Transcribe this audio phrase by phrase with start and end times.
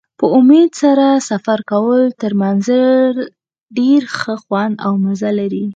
[0.19, 3.15] په امید سره سفر کول تر منزل
[3.77, 5.65] ډېر ښه خوند او مزه لري.